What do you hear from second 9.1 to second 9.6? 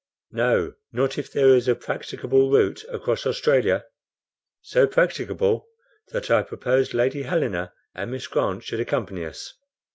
us."